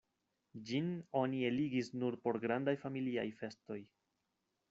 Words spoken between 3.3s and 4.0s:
festoj.